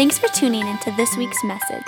[0.00, 1.84] Thanks for tuning into this week's message.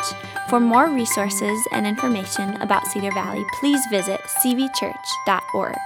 [0.51, 5.79] For more resources and information about Cedar Valley, please visit cvchurch.org.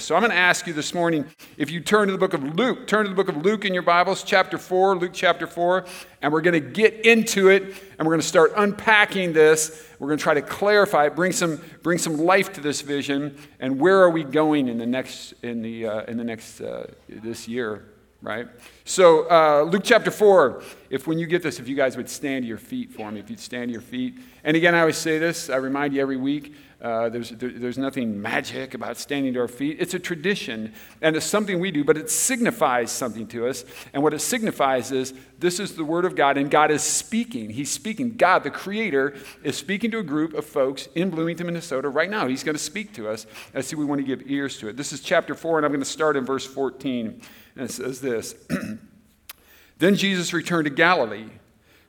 [0.00, 1.24] So I'm going to ask you this morning
[1.56, 3.72] if you turn to the book of Luke, turn to the book of Luke in
[3.72, 5.86] your Bibles, chapter 4, Luke chapter 4,
[6.20, 9.88] and we're going to get into it and we're going to start unpacking this.
[9.98, 13.38] We're going to try to clarify it, bring some, bring some life to this vision,
[13.60, 16.88] and where are we going in the next, in the, uh, in the next, uh,
[17.08, 17.93] this year
[18.24, 18.48] right?
[18.84, 22.44] So, uh, Luke chapter 4, if when you get this, if you guys would stand
[22.44, 24.18] to your feet for me, if you'd stand to your feet.
[24.42, 27.78] And again, I always say this, I remind you every week uh, there's, there, there's
[27.78, 29.78] nothing magic about standing to our feet.
[29.80, 33.64] It's a tradition, and it's something we do, but it signifies something to us.
[33.94, 37.48] And what it signifies is this is the Word of God, and God is speaking.
[37.48, 38.16] He's speaking.
[38.16, 42.26] God, the Creator, is speaking to a group of folks in Bloomington, Minnesota right now.
[42.26, 43.26] He's going to speak to us.
[43.54, 44.76] I see we want to give ears to it.
[44.76, 47.18] This is chapter 4, and I'm going to start in verse 14.
[47.56, 48.34] And it says this
[49.78, 51.30] Then Jesus returned to Galilee,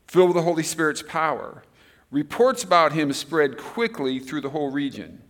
[0.08, 1.64] filled with the Holy Spirit's power.
[2.12, 5.22] Reports about him spread quickly through the whole region.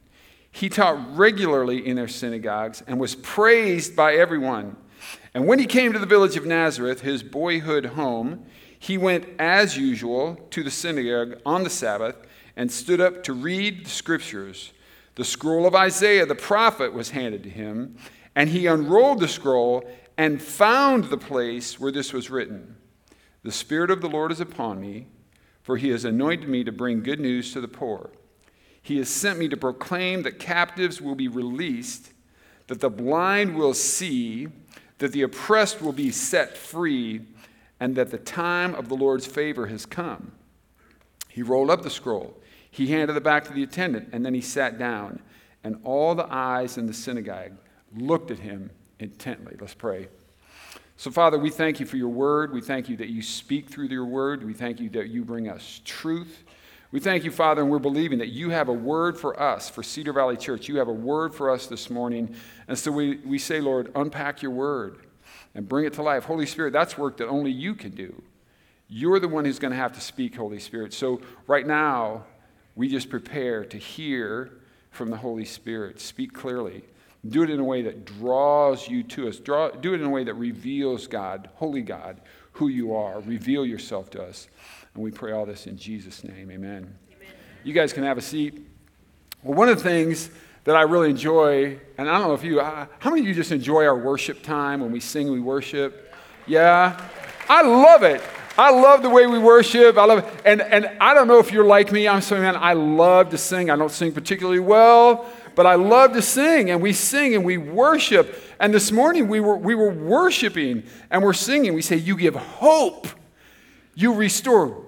[0.51, 4.77] He taught regularly in their synagogues and was praised by everyone.
[5.33, 8.45] And when he came to the village of Nazareth, his boyhood home,
[8.79, 12.15] he went as usual to the synagogue on the Sabbath
[12.55, 14.71] and stood up to read the scriptures.
[15.15, 17.97] The scroll of Isaiah the prophet was handed to him,
[18.35, 19.83] and he unrolled the scroll
[20.17, 22.75] and found the place where this was written
[23.43, 25.07] The Spirit of the Lord is upon me,
[25.61, 28.11] for he has anointed me to bring good news to the poor.
[28.81, 32.13] He has sent me to proclaim that captives will be released,
[32.67, 34.47] that the blind will see,
[34.99, 37.21] that the oppressed will be set free,
[37.79, 40.33] and that the time of the Lord's favor has come.
[41.29, 42.39] He rolled up the scroll.
[42.69, 45.19] He handed it back to the attendant, and then he sat down.
[45.63, 47.53] And all the eyes in the synagogue
[47.95, 49.55] looked at him intently.
[49.59, 50.07] Let's pray.
[50.97, 52.53] So, Father, we thank you for your word.
[52.53, 54.45] We thank you that you speak through your word.
[54.45, 56.43] We thank you that you bring us truth.
[56.91, 59.83] We thank you, Father, and we're believing that you have a word for us, for
[59.83, 60.69] Cedar Valley Church.
[60.69, 62.33] You have a word for us this morning.
[62.69, 64.99] And so we, we say, Lord, unpack your word
[65.53, 66.23] and bring it to life.
[66.23, 68.23] Holy Spirit, that's work that only you can do.
[68.87, 70.93] You're the one who's going to have to speak, Holy Spirit.
[70.93, 72.23] So right now,
[72.75, 74.51] we just prepare to hear
[74.91, 75.99] from the Holy Spirit.
[75.99, 76.83] Speak clearly.
[77.27, 79.37] Do it in a way that draws you to us.
[79.37, 82.21] Draw, do it in a way that reveals God, holy God,
[82.53, 83.19] who you are.
[83.21, 84.47] Reveal yourself to us.
[84.93, 86.51] And we pray all this in Jesus' name.
[86.51, 86.95] Amen.
[87.11, 87.33] Amen.
[87.63, 88.61] You guys can have a seat.
[89.43, 90.29] Well, one of the things
[90.65, 93.33] that I really enjoy, and I don't know if you, uh, how many of you
[93.33, 96.13] just enjoy our worship time when we sing, we worship?
[96.47, 96.99] Yeah?
[97.47, 98.21] I love it.
[98.57, 99.97] I love the way we worship.
[99.97, 100.41] I love it.
[100.45, 102.07] And, and I don't know if you're like me.
[102.07, 103.69] I'm saying, man, I love to sing.
[103.69, 107.57] I don't sing particularly well, but I love to sing, and we sing and we
[107.57, 108.41] worship.
[108.59, 111.73] And this morning we were, we were worshiping and we're singing.
[111.73, 113.07] We say, You give hope,
[113.93, 114.85] you restore,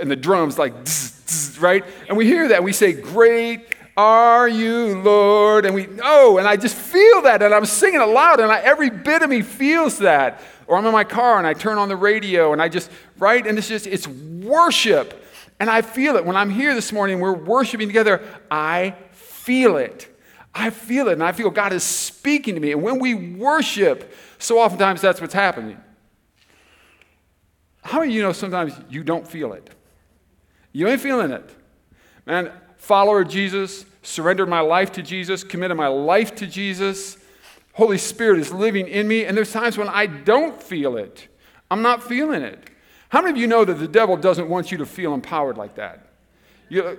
[0.00, 0.74] and the drums like,
[1.60, 1.84] right?
[2.08, 3.66] And we hear that, we say, Great
[3.96, 5.66] are you, Lord?
[5.66, 8.88] And we, oh, and I just feel that, and I'm singing aloud, and I, every
[8.88, 10.40] bit of me feels that.
[10.70, 13.44] Or I'm in my car and I turn on the radio and I just, right?
[13.44, 15.20] And it's just, it's worship.
[15.58, 16.24] And I feel it.
[16.24, 18.22] When I'm here this morning, we're worshiping together,
[18.52, 18.94] I
[19.42, 20.06] feel it.
[20.54, 22.72] I feel it, and I feel God is speaking to me.
[22.72, 25.78] And when we worship, so oftentimes that's what's happening.
[27.82, 29.70] How many you know sometimes you don't feel it?
[30.72, 31.48] You ain't feeling it.
[32.26, 37.16] Man, follower of Jesus, surrendered my life to Jesus, committed my life to Jesus.
[37.72, 41.28] Holy Spirit is living in me, and there's times when I don't feel it.
[41.70, 42.70] I'm not feeling it.
[43.08, 45.76] How many of you know that the devil doesn't want you to feel empowered like
[45.76, 46.06] that?
[46.68, 46.98] You,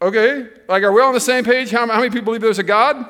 [0.00, 0.48] Okay?
[0.68, 1.70] Like, are we all on the same page?
[1.70, 3.08] How, how many people believe there's a God?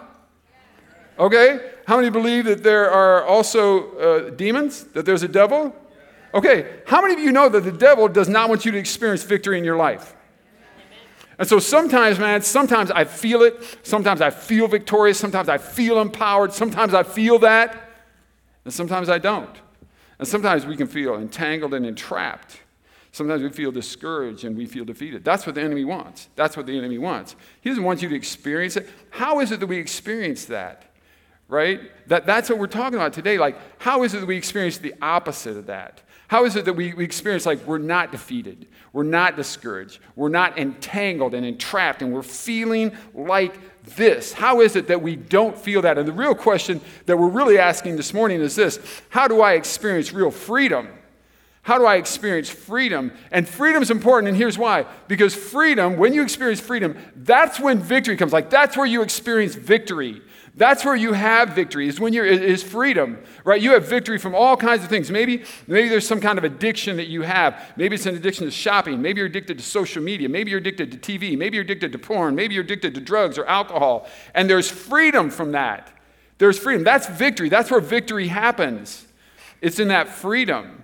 [1.18, 1.72] Okay?
[1.86, 4.84] How many believe that there are also uh, demons?
[4.84, 5.74] That there's a devil?
[6.34, 6.80] Okay.
[6.86, 9.56] How many of you know that the devil does not want you to experience victory
[9.56, 10.16] in your life?
[11.38, 13.78] And so sometimes, man, sometimes I feel it.
[13.82, 15.18] Sometimes I feel victorious.
[15.18, 16.52] Sometimes I feel empowered.
[16.52, 17.90] Sometimes I feel that.
[18.64, 19.56] And sometimes I don't.
[20.18, 22.60] And sometimes we can feel entangled and entrapped.
[23.14, 25.24] Sometimes we feel discouraged and we feel defeated.
[25.24, 26.28] That's what the enemy wants.
[26.34, 27.36] That's what the enemy wants.
[27.60, 28.90] He doesn't want you to experience it.
[29.10, 30.86] How is it that we experience that?
[31.46, 31.92] Right?
[32.08, 33.38] That, that's what we're talking about today.
[33.38, 36.02] Like, how is it that we experience the opposite of that?
[36.26, 40.28] How is it that we, we experience like we're not defeated, we're not discouraged, we're
[40.28, 43.54] not entangled and entrapped, and we're feeling like
[43.94, 44.32] this?
[44.32, 45.98] How is it that we don't feel that?
[45.98, 48.80] And the real question that we're really asking this morning is this
[49.10, 50.88] How do I experience real freedom?
[51.64, 53.10] How do I experience freedom?
[53.30, 54.84] And freedom is important, and here's why.
[55.08, 58.34] Because freedom, when you experience freedom, that's when victory comes.
[58.34, 60.20] Like, that's where you experience victory.
[60.54, 63.60] That's where you have victory, is when you're is freedom, right?
[63.60, 65.10] You have victory from all kinds of things.
[65.10, 67.72] Maybe, maybe there's some kind of addiction that you have.
[67.78, 69.00] Maybe it's an addiction to shopping.
[69.00, 70.28] Maybe you're addicted to social media.
[70.28, 71.36] Maybe you're addicted to TV.
[71.36, 72.34] Maybe you're addicted to porn.
[72.34, 74.06] Maybe you're addicted to drugs or alcohol.
[74.34, 75.90] And there's freedom from that.
[76.36, 76.84] There's freedom.
[76.84, 77.48] That's victory.
[77.48, 79.06] That's where victory happens.
[79.62, 80.83] It's in that freedom.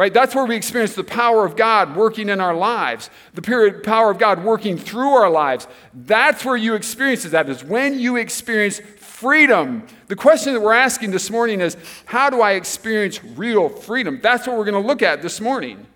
[0.00, 0.14] Right?
[0.14, 3.42] That's where we experience the power of God working in our lives, the
[3.84, 5.68] power of God working through our lives.
[5.92, 9.86] That's where you experience that, is when you experience freedom.
[10.06, 11.76] The question that we're asking this morning is
[12.06, 14.20] how do I experience real freedom?
[14.22, 15.86] That's what we're going to look at this morning.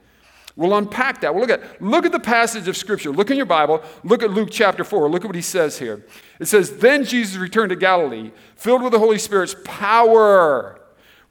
[0.55, 1.35] We'll unpack that.
[1.35, 3.11] We'll look at look at the passage of scripture.
[3.11, 3.83] Look in your Bible.
[4.03, 5.09] Look at Luke chapter 4.
[5.09, 6.05] Look at what he says here.
[6.39, 10.79] It says, "Then Jesus returned to Galilee, filled with the Holy Spirit's power."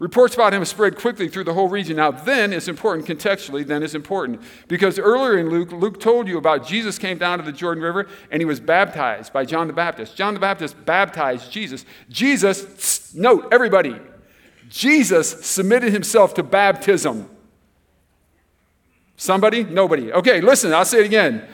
[0.03, 1.95] Reports about him spread quickly through the whole region.
[1.95, 4.41] Now, then is important contextually, then is important.
[4.67, 8.07] Because earlier in Luke, Luke told you about Jesus came down to the Jordan River
[8.29, 10.17] and he was baptized by John the Baptist.
[10.17, 11.85] John the Baptist baptized Jesus.
[12.09, 13.95] Jesus, note, everybody,
[14.67, 17.29] Jesus submitted himself to baptism.
[19.15, 19.63] Somebody?
[19.63, 20.11] Nobody.
[20.11, 21.47] Okay, listen, I'll say it again.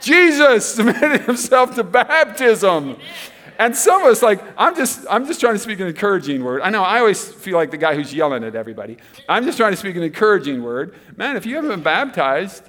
[0.00, 2.98] Jesus submitted himself to baptism.
[3.58, 6.62] And some of us, like, I'm just, I'm just trying to speak an encouraging word.
[6.62, 8.98] I know I always feel like the guy who's yelling at everybody.
[9.28, 10.94] I'm just trying to speak an encouraging word.
[11.16, 12.68] Man, if you haven't been baptized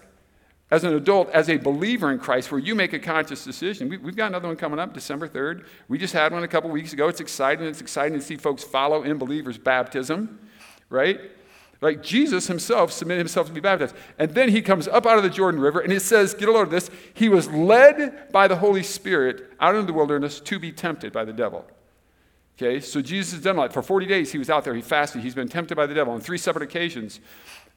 [0.69, 3.97] as an adult, as a believer in Christ, where you make a conscious decision, we,
[3.97, 5.65] have got another one coming up December 3rd.
[5.87, 7.07] We just had one a couple weeks ago.
[7.07, 7.65] It's exciting.
[7.65, 10.39] It's exciting to see folks follow in believers' baptism,
[10.89, 11.19] right?
[11.81, 13.95] Like Jesus himself submitted himself to be baptized.
[14.17, 16.51] And then he comes up out of the Jordan River, and it says, get a
[16.51, 20.59] load of this, he was led by the Holy Spirit out into the wilderness to
[20.59, 21.65] be tempted by the devil.
[22.57, 25.21] Okay, so Jesus has done like for 40 days he was out there, he fasted,
[25.21, 27.19] he's been tempted by the devil on three separate occasions,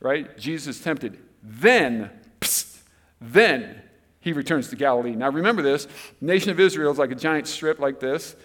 [0.00, 0.38] right?
[0.38, 1.18] Jesus tempted.
[1.42, 2.10] Then,
[2.40, 2.78] psst,
[3.20, 3.82] then
[4.20, 5.14] he returns to Galilee.
[5.14, 5.86] Now remember this,
[6.22, 8.36] nation of Israel is like a giant strip like this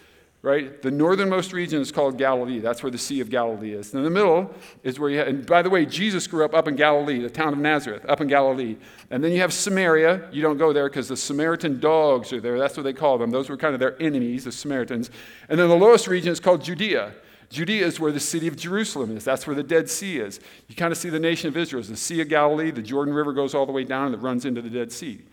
[0.45, 0.79] right?
[0.83, 2.59] The northernmost region is called Galilee.
[2.59, 3.93] That's where the Sea of Galilee is.
[3.93, 4.53] And in the middle
[4.83, 7.31] is where you have, and by the way, Jesus grew up up in Galilee, the
[7.31, 8.77] town of Nazareth, up in Galilee.
[9.09, 10.29] And then you have Samaria.
[10.31, 12.59] You don't go there because the Samaritan dogs are there.
[12.59, 13.31] That's what they call them.
[13.31, 15.09] Those were kind of their enemies, the Samaritans.
[15.49, 17.15] And then the lowest region is called Judea.
[17.49, 19.23] Judea is where the city of Jerusalem is.
[19.23, 20.39] That's where the Dead Sea is.
[20.67, 22.69] You kind of see the nation of Israel as the Sea of Galilee.
[22.69, 25.23] The Jordan River goes all the way down and it runs into the Dead Sea.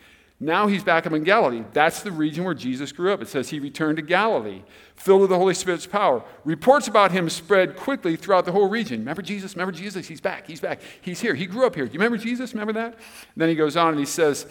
[0.42, 1.62] Now he's back up in Galilee.
[1.72, 3.22] That's the region where Jesus grew up.
[3.22, 4.62] It says he returned to Galilee,
[4.96, 6.24] filled with the Holy Spirit's power.
[6.44, 8.98] Reports about him spread quickly throughout the whole region.
[8.98, 9.54] Remember Jesus?
[9.54, 10.08] Remember Jesus?
[10.08, 10.48] He's back.
[10.48, 10.80] He's back.
[11.00, 11.36] He's here.
[11.36, 11.86] He grew up here.
[11.86, 12.54] Do you remember Jesus?
[12.54, 12.94] Remember that?
[12.94, 14.48] And then he goes on and he says,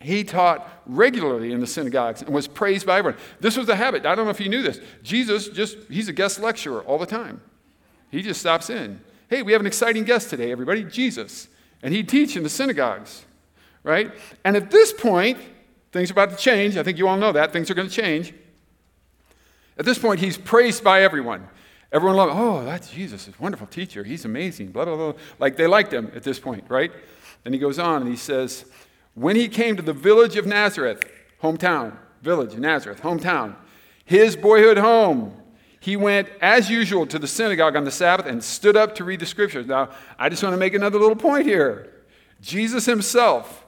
[0.00, 3.20] he taught regularly in the synagogues and was praised by everyone.
[3.38, 4.04] This was a habit.
[4.04, 4.80] I don't know if you knew this.
[5.04, 7.40] Jesus just, he's a guest lecturer all the time.
[8.10, 9.00] He just stops in.
[9.30, 11.46] Hey, we have an exciting guest today, everybody, Jesus.
[11.80, 13.24] And he'd teach in the synagogues
[13.84, 14.12] right?
[14.44, 15.38] And at this point,
[15.92, 16.76] things are about to change.
[16.76, 17.52] I think you all know that.
[17.52, 18.34] Things are going to change.
[19.78, 21.48] At this point, he's praised by everyone.
[21.92, 24.02] Everyone loved, oh, that's Jesus, a wonderful teacher.
[24.02, 25.12] He's amazing, blah, blah, blah.
[25.38, 26.90] Like they liked him at this point, right?
[27.44, 28.64] Then he goes on and he says,
[29.14, 31.04] when he came to the village of Nazareth,
[31.42, 33.56] hometown, village, Nazareth, hometown,
[34.04, 35.36] his boyhood home,
[35.80, 39.20] he went as usual to the synagogue on the Sabbath and stood up to read
[39.20, 39.66] the scriptures.
[39.66, 41.92] Now, I just want to make another little point here.
[42.40, 43.61] Jesus himself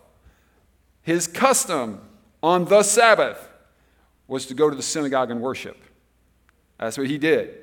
[1.05, 2.01] his custom
[2.43, 3.49] on the Sabbath
[4.27, 5.77] was to go to the synagogue and worship.
[6.79, 7.55] That's what he did.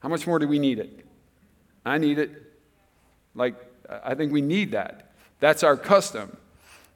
[0.00, 1.04] How much more do we need it?
[1.84, 2.30] I need it.
[3.34, 3.54] Like,
[4.04, 5.12] I think we need that.
[5.40, 6.36] That's our custom.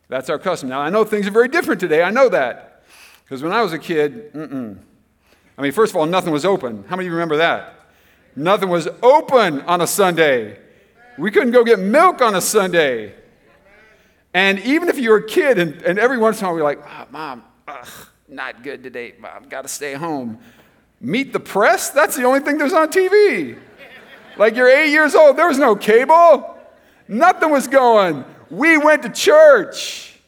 [0.09, 0.69] That's our custom.
[0.69, 2.03] Now, I know things are very different today.
[2.03, 2.85] I know that.
[3.25, 4.79] Because when I was a kid, mm-mm.
[5.57, 6.85] I mean, first of all, nothing was open.
[6.89, 7.75] How many of you remember that?
[8.37, 10.59] Nothing was open on a Sunday.
[11.17, 13.15] We couldn't go get milk on a Sunday.
[14.35, 16.85] And even if you're a kid, and, and every once in a while we're like,
[16.85, 17.89] oh, Mom, ugh,
[18.29, 20.39] not good today, Mom, got to stay home.
[21.01, 21.91] Meet the press?
[21.91, 23.57] That's the only thing there's on TV.
[24.37, 26.59] Like you're eight years old, there was no cable,
[27.07, 28.25] nothing was going.
[28.51, 30.19] We went to church.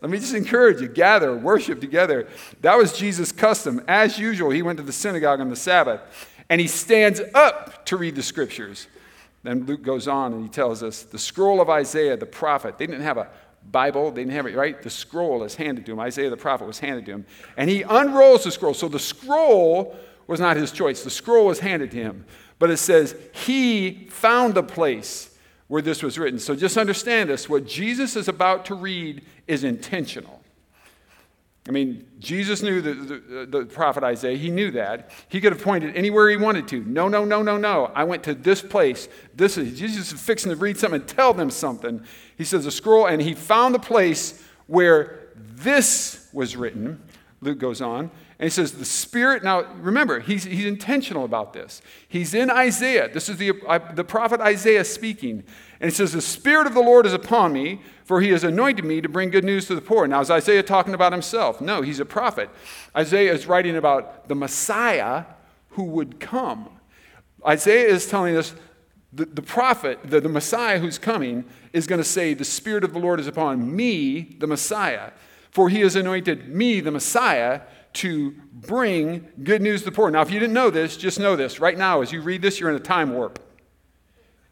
[0.00, 2.26] Let me just encourage you gather, worship together.
[2.62, 3.82] That was Jesus' custom.
[3.86, 6.00] As usual, he went to the synagogue on the Sabbath
[6.48, 8.86] and he stands up to read the scriptures.
[9.42, 12.86] Then Luke goes on and he tells us the scroll of Isaiah, the prophet, they
[12.86, 13.28] didn't have a
[13.70, 14.80] Bible, they didn't have it, right?
[14.80, 16.00] The scroll is handed to him.
[16.00, 17.26] Isaiah the prophet was handed to him.
[17.56, 18.74] And he unrolls the scroll.
[18.74, 22.24] So the scroll was not his choice, the scroll was handed to him.
[22.58, 25.36] But it says he found the place
[25.68, 26.38] where this was written.
[26.38, 30.39] So just understand this what Jesus is about to read is intentional.
[31.70, 34.36] I mean, Jesus knew the, the, the, prophet Isaiah.
[34.36, 35.12] He knew that.
[35.28, 36.82] He could have pointed anywhere he wanted to.
[36.82, 37.92] No, no, no, no, no.
[37.94, 39.08] I went to this place.
[39.36, 42.04] This is Jesus is fixing to read something and tell them something.
[42.36, 47.00] He says a scroll, and he found the place where this was written.
[47.40, 48.10] Luke goes on,
[48.40, 51.82] and he says, The Spirit, now remember, he's, he's intentional about this.
[52.08, 53.12] He's in Isaiah.
[53.12, 53.52] This is the,
[53.92, 55.44] the prophet Isaiah speaking.
[55.78, 58.86] And he says, The Spirit of the Lord is upon me, for he has anointed
[58.86, 60.06] me to bring good news to the poor.
[60.06, 61.60] Now, is Isaiah talking about himself?
[61.60, 62.48] No, he's a prophet.
[62.96, 65.26] Isaiah is writing about the Messiah
[65.72, 66.70] who would come.
[67.46, 68.54] Isaiah is telling us
[69.12, 71.44] the, the prophet, the, the Messiah who's coming,
[71.74, 75.10] is going to say, The Spirit of the Lord is upon me, the Messiah.
[75.50, 77.60] For he has anointed me, the Messiah,
[77.92, 80.10] to bring good news to the poor.
[80.10, 81.60] Now, if you didn't know this, just know this.
[81.60, 83.38] Right now, as you read this, you're in a time warp.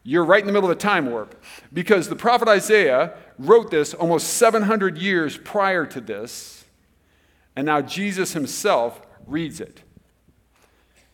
[0.03, 1.41] You're right in the middle of a time warp
[1.71, 6.65] because the prophet Isaiah wrote this almost 700 years prior to this,
[7.55, 9.81] and now Jesus himself reads it.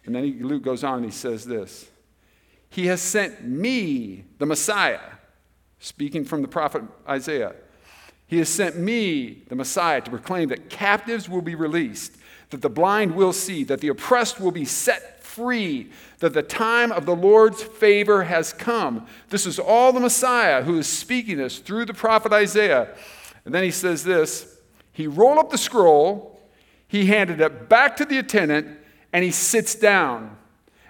[0.05, 1.89] And then he, Luke goes on and he says this
[2.70, 5.00] He has sent me, the Messiah,
[5.79, 7.55] speaking from the prophet Isaiah
[8.27, 12.17] he has sent me, the Messiah, to proclaim that captives will be released,
[12.50, 16.91] that the blind will see, that the oppressed will be set free, that the time
[16.91, 19.05] of the Lord's favor has come.
[19.29, 22.96] This is all the Messiah who is speaking this through the prophet Isaiah.
[23.44, 24.58] And then he says this
[24.91, 26.39] He rolled up the scroll,
[26.88, 28.79] he handed it back to the attendant,
[29.13, 30.38] and he sits down.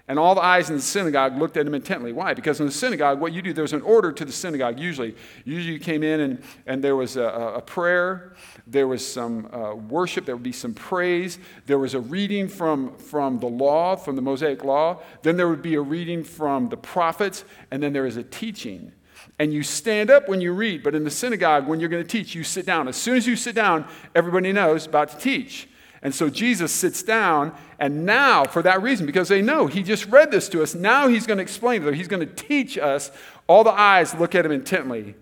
[0.07, 2.13] And all the eyes in the synagogue looked at him intently.
[2.13, 2.35] Why?
[2.35, 5.15] Because in the synagogue, what you do, there's an order to the synagogue usually.
[5.45, 8.35] Usually you came in and, and there was a, a prayer,
[8.67, 12.95] there was some uh, worship, there would be some praise, there was a reading from,
[12.97, 16.77] from the law, from the Mosaic law, then there would be a reading from the
[16.77, 18.91] prophets, and then there is a teaching.
[19.39, 22.07] And you stand up when you read, but in the synagogue, when you're going to
[22.07, 22.87] teach, you sit down.
[22.87, 25.67] As soon as you sit down, everybody knows about to teach.
[26.01, 30.05] And so Jesus sits down, and now, for that reason, because they know he just
[30.07, 31.95] read this to us, now he's going to explain it.
[31.95, 33.11] He's going to teach us.
[33.47, 35.15] All the eyes look at him intently.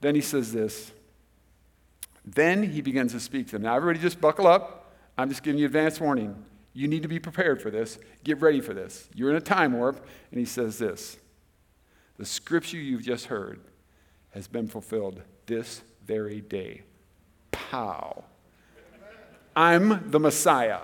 [0.00, 0.92] Then he says this.
[2.24, 3.62] Then he begins to speak to them.
[3.62, 4.94] Now, everybody just buckle up.
[5.18, 6.42] I'm just giving you advance warning.
[6.72, 7.98] You need to be prepared for this.
[8.24, 9.08] Get ready for this.
[9.14, 10.06] You're in a time warp.
[10.30, 11.18] And he says this
[12.16, 13.60] The scripture you've just heard
[14.30, 16.82] has been fulfilled this very day.
[17.50, 18.24] Pow.
[19.54, 20.80] I'm the Messiah.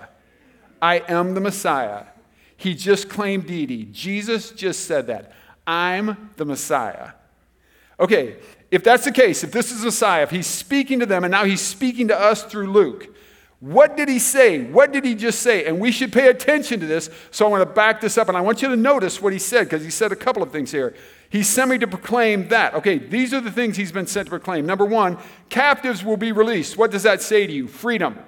[0.81, 2.05] I am the Messiah.
[2.55, 3.85] He just claimed deity.
[3.85, 5.33] Jesus just said that.
[5.65, 7.11] I'm the Messiah.
[7.99, 8.37] Okay,
[8.69, 11.45] if that's the case, if this is Messiah, if he's speaking to them and now
[11.45, 13.15] he's speaking to us through Luke,
[13.59, 14.63] what did he say?
[14.63, 15.65] What did he just say?
[15.65, 17.09] And we should pay attention to this.
[17.31, 19.39] So I want to back this up and I want you to notice what he
[19.39, 20.95] said because he said a couple of things here.
[21.29, 22.75] He sent me to proclaim that.
[22.75, 24.65] Okay, these are the things he's been sent to proclaim.
[24.65, 25.17] Number one,
[25.49, 26.77] captives will be released.
[26.77, 27.67] What does that say to you?
[27.67, 28.19] Freedom.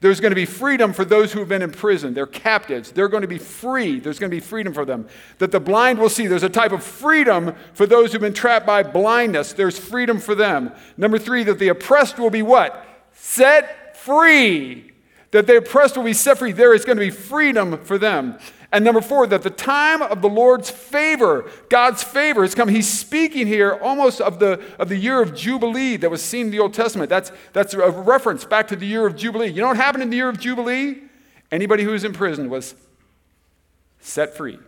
[0.00, 2.12] There's going to be freedom for those who have been in prison.
[2.12, 2.92] They're captives.
[2.92, 4.00] They're going to be free.
[4.00, 5.08] There's going to be freedom for them.
[5.38, 6.26] That the blind will see.
[6.26, 9.52] There's a type of freedom for those who've been trapped by blindness.
[9.52, 10.72] There's freedom for them.
[10.96, 12.86] Number three, that the oppressed will be what?
[13.12, 14.92] Set free.
[15.30, 16.52] That the oppressed will be set free.
[16.52, 18.38] There is going to be freedom for them.
[18.74, 22.68] And number four, that the time of the Lord's favor, God's favor, has come.
[22.68, 26.50] He's speaking here almost of the, of the year of Jubilee that was seen in
[26.50, 27.08] the Old Testament.
[27.08, 29.46] That's, that's a reference back to the year of Jubilee.
[29.46, 31.02] You know what happened in the year of Jubilee?
[31.52, 32.74] Anybody who was in prison was
[34.00, 34.58] set free.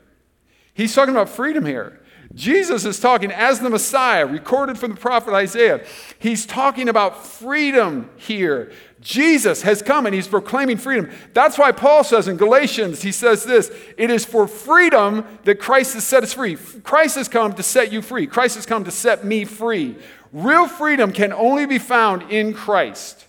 [0.76, 2.00] He's talking about freedom here.
[2.35, 5.83] Jesus is talking as the Messiah, recorded from the prophet Isaiah.
[6.18, 8.73] He's talking about freedom here.
[9.00, 11.11] Jesus has come and he's proclaiming freedom.
[11.33, 15.95] That's why Paul says in Galatians, he says this it is for freedom that Christ
[15.95, 16.56] has set us free.
[16.83, 18.26] Christ has come to set you free.
[18.26, 19.97] Christ has come to set me free.
[20.30, 23.25] Real freedom can only be found in Christ.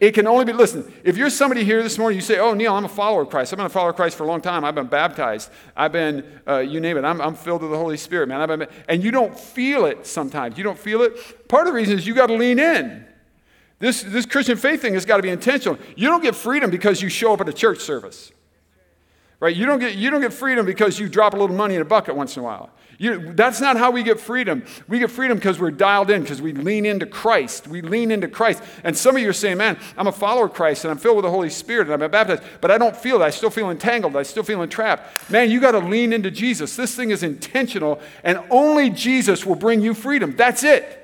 [0.00, 2.72] It can only be, listen, if you're somebody here this morning, you say, Oh, Neal,
[2.74, 3.52] I'm a follower of Christ.
[3.52, 4.64] I've been a follower of Christ for a long time.
[4.64, 5.50] I've been baptized.
[5.76, 8.40] I've been, uh, you name it, I'm, I'm, filled with the Holy Spirit, man.
[8.40, 10.56] I've been, and you don't feel it sometimes.
[10.56, 11.48] You don't feel it.
[11.48, 13.06] Part of the reason is you got to lean in.
[13.80, 15.78] This, this Christian faith thing has got to be intentional.
[15.96, 18.32] You don't get freedom because you show up at a church service.
[19.40, 19.54] Right?
[19.54, 21.84] You don't get, you don't get freedom because you drop a little money in a
[21.84, 22.70] bucket once in a while.
[23.00, 24.64] You, that's not how we get freedom.
[24.88, 27.68] We get freedom because we're dialed in, because we lean into Christ.
[27.68, 28.60] We lean into Christ.
[28.82, 31.16] And some of you are saying, man, I'm a follower of Christ and I'm filled
[31.16, 33.24] with the Holy Spirit and I've been baptized, but I don't feel it.
[33.24, 34.16] I still feel entangled.
[34.16, 35.30] I still feel entrapped.
[35.30, 36.74] Man, you got to lean into Jesus.
[36.74, 40.34] This thing is intentional, and only Jesus will bring you freedom.
[40.34, 40.96] That's it.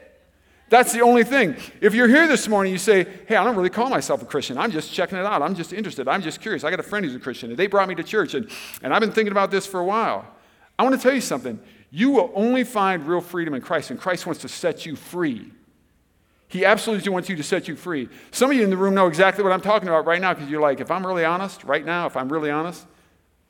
[0.70, 1.54] That's the only thing.
[1.80, 4.58] If you're here this morning, you say, Hey, I don't really call myself a Christian.
[4.58, 5.42] I'm just checking it out.
[5.42, 6.08] I'm just interested.
[6.08, 6.64] I'm just curious.
[6.64, 8.50] I got a friend who's a Christian, and they brought me to church, and,
[8.82, 10.26] and I've been thinking about this for a while.
[10.76, 11.60] I want to tell you something.
[11.94, 15.52] You will only find real freedom in Christ, and Christ wants to set you free.
[16.48, 18.08] He absolutely wants you to set you free.
[18.32, 20.50] Some of you in the room know exactly what I'm talking about right now because
[20.50, 22.84] you're like, if I'm really honest, right now, if I'm really honest,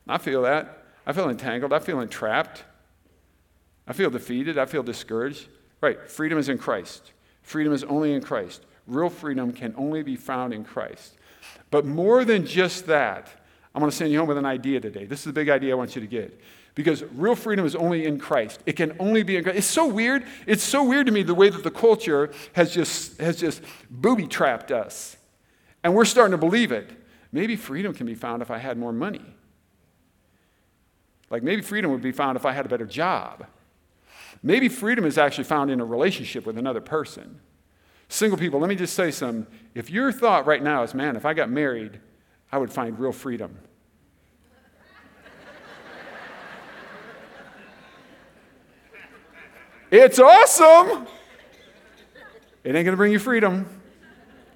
[0.07, 0.83] I feel that.
[1.07, 1.73] I feel entangled.
[1.73, 2.63] I feel entrapped.
[3.87, 4.59] I feel defeated.
[4.59, 5.47] I feel discouraged.
[5.81, 7.13] Right, freedom is in Christ.
[7.41, 8.63] Freedom is only in Christ.
[8.85, 11.15] Real freedom can only be found in Christ.
[11.71, 13.27] But more than just that,
[13.73, 15.05] I'm going to send you home with an idea today.
[15.05, 16.39] This is the big idea I want you to get.
[16.75, 18.61] Because real freedom is only in Christ.
[18.65, 19.57] It can only be in Christ.
[19.57, 20.25] It's so weird.
[20.45, 24.27] It's so weird to me the way that the culture has just, has just booby
[24.27, 25.15] trapped us.
[25.83, 26.89] And we're starting to believe it.
[27.31, 29.21] Maybe freedom can be found if I had more money.
[31.29, 33.45] Like maybe freedom would be found if I had a better job.
[34.43, 37.39] Maybe freedom is actually found in a relationship with another person.
[38.09, 39.47] Single people, let me just say something.
[39.73, 41.99] If your thought right now is, man, if I got married,
[42.51, 43.57] I would find real freedom.
[49.91, 51.07] It's awesome.
[52.63, 53.67] It ain't gonna bring you freedom.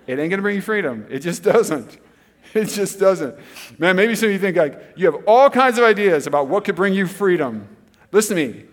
[0.07, 1.05] It ain't gonna bring you freedom.
[1.09, 1.97] It just doesn't.
[2.51, 3.35] It just doesn't.
[3.77, 6.65] Man, maybe some of you think like you have all kinds of ideas about what
[6.65, 7.67] could bring you freedom.
[8.11, 8.65] Listen to me.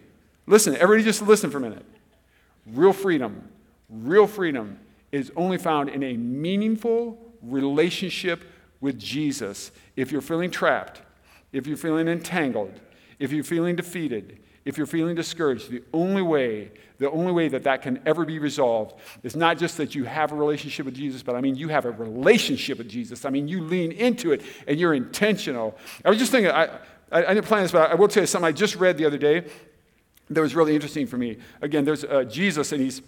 [0.46, 1.84] Listen, everybody just listen for a minute.
[2.72, 3.50] Real freedom,
[3.90, 4.78] real freedom
[5.12, 8.44] is only found in a meaningful relationship
[8.80, 9.72] with Jesus.
[9.94, 11.02] If you're feeling trapped,
[11.52, 12.80] if you're feeling entangled,
[13.18, 17.62] if you're feeling defeated, if you're feeling discouraged, the only way, the only way that
[17.62, 21.22] that can ever be resolved is not just that you have a relationship with Jesus,
[21.22, 23.24] but I mean you have a relationship with Jesus.
[23.24, 25.78] I mean you lean into it and you're intentional.
[26.04, 26.64] I was just thinking, I,
[27.12, 29.04] I, I didn't plan this, but I will tell you something I just read the
[29.04, 29.44] other day
[30.30, 31.36] that was really interesting for me.
[31.62, 33.02] Again, there's uh, Jesus and he's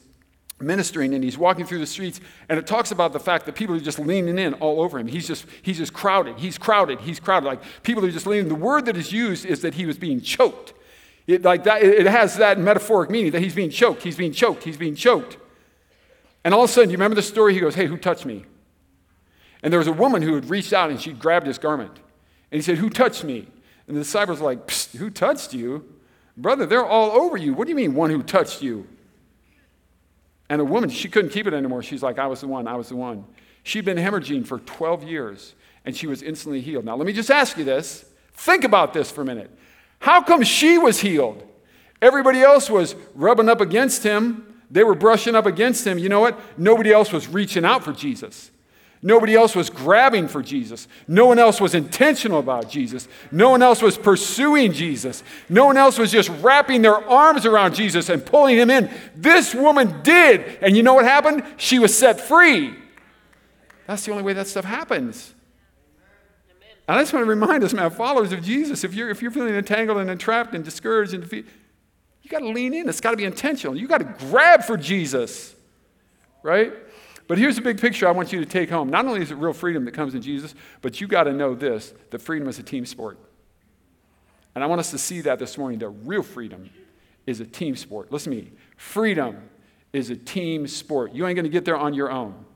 [0.61, 3.75] ministering and he's walking through the streets and it talks about the fact that people
[3.75, 7.21] are just leaning in all over him he's just he's just crowded he's crowded he's
[7.21, 9.97] crowded like people are just leaning the word that is used is that he was
[9.97, 10.73] being choked
[11.29, 14.65] it, like that, it has that metaphoric meaning that he's being choked he's being choked
[14.65, 15.37] he's being choked
[16.45, 18.45] and all of a sudden you remember the story he goes hey who touched me
[19.63, 21.93] and there was a woman who had reached out and she grabbed his garment
[22.51, 23.47] and he said who touched me
[23.87, 25.85] and the disciples were like who touched you
[26.37, 28.87] brother they're all over you what do you mean one who touched you
[30.49, 31.83] and a woman, she couldn't keep it anymore.
[31.83, 33.25] She's like, I was the one, I was the one.
[33.63, 35.55] She'd been hemorrhaging for 12 years
[35.85, 36.85] and she was instantly healed.
[36.85, 38.05] Now, let me just ask you this.
[38.33, 39.51] Think about this for a minute.
[40.01, 41.43] How come she was healed?
[42.01, 45.99] Everybody else was rubbing up against him, they were brushing up against him.
[45.99, 46.39] You know what?
[46.59, 48.51] Nobody else was reaching out for Jesus.
[49.01, 50.89] Nobody else was grabbing for Jesus.
[51.07, 53.07] No one else was intentional about Jesus.
[53.31, 55.23] No one else was pursuing Jesus.
[55.49, 58.91] No one else was just wrapping their arms around Jesus and pulling him in.
[59.15, 60.59] This woman did.
[60.61, 61.45] And you know what happened?
[61.59, 62.75] She was set free.
[63.87, 65.33] That's the only way that stuff happens.
[66.89, 69.31] And I just want to remind us, man, followers of Jesus, if you're, if you're
[69.31, 71.51] feeling entangled and entrapped and discouraged and defeated,
[72.23, 72.89] you got to lean in.
[72.89, 73.77] It's got to be intentional.
[73.77, 75.55] You got to grab for Jesus,
[76.43, 76.73] right?
[77.27, 78.89] But here's the big picture I want you to take home.
[78.89, 81.55] Not only is it real freedom that comes in Jesus, but you got to know
[81.55, 83.19] this that freedom is a team sport.
[84.55, 86.71] And I want us to see that this morning that real freedom
[87.27, 88.11] is a team sport.
[88.11, 88.53] Listen to me.
[88.79, 89.37] Freedom
[89.93, 91.13] is a team sport.
[91.13, 92.47] You ain't going to get there on your own.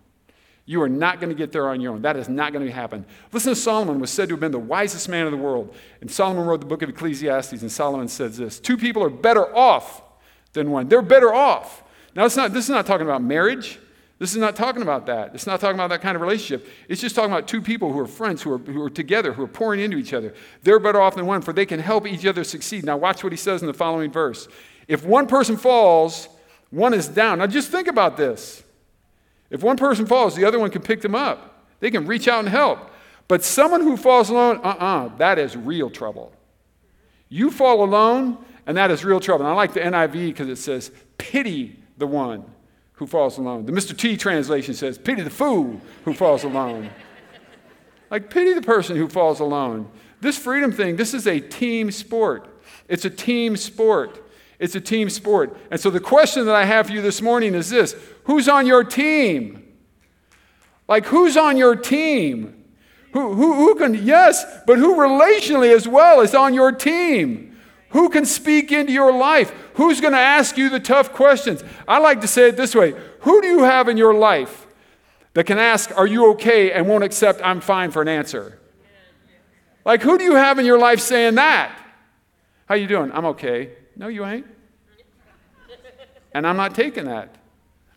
[0.64, 2.02] You are not going to get there on your own.
[2.02, 3.04] That is not going to happen.
[3.32, 5.74] Listen to Solomon was said to have been the wisest man of the world.
[6.00, 9.54] And Solomon wrote the book of Ecclesiastes, and Solomon says this two people are better
[9.56, 10.02] off
[10.52, 10.88] than one.
[10.88, 11.82] They're better off.
[12.14, 13.78] Now, it's not, this is not talking about marriage.
[14.18, 15.34] This is not talking about that.
[15.34, 16.68] It's not talking about that kind of relationship.
[16.88, 19.42] It's just talking about two people who are friends, who are, who are together, who
[19.42, 20.32] are pouring into each other.
[20.62, 22.84] They're better off than one, for they can help each other succeed.
[22.84, 24.46] Now, watch what he says in the following verse.
[24.86, 26.28] If one person falls,
[26.70, 27.38] one is down.
[27.38, 28.62] Now, just think about this.
[29.52, 31.66] If one person falls, the other one can pick them up.
[31.78, 32.90] They can reach out and help.
[33.28, 36.32] But someone who falls alone, uh uh-uh, uh, that is real trouble.
[37.28, 39.44] You fall alone, and that is real trouble.
[39.44, 42.44] And I like the NIV because it says, pity the one
[42.94, 43.66] who falls alone.
[43.66, 43.96] The Mr.
[43.96, 46.88] T translation says, pity the fool who falls alone.
[48.10, 49.90] like, pity the person who falls alone.
[50.22, 52.48] This freedom thing, this is a team sport.
[52.88, 54.21] It's a team sport.
[54.62, 55.56] It's a team sport.
[55.72, 58.64] And so the question that I have for you this morning is this Who's on
[58.64, 59.66] your team?
[60.86, 62.64] Like, who's on your team?
[63.12, 67.58] Who, who, who can, yes, but who relationally as well is on your team?
[67.90, 69.52] Who can speak into your life?
[69.74, 71.64] Who's going to ask you the tough questions?
[71.88, 74.68] I like to say it this way Who do you have in your life
[75.34, 76.70] that can ask, Are you okay?
[76.70, 78.60] and won't accept, I'm fine for an answer?
[79.84, 81.76] Like, who do you have in your life saying that?
[82.72, 83.12] How you doing?
[83.12, 83.68] I'm okay.
[83.96, 84.46] No, you ain't.
[86.32, 87.36] And I'm not taking that.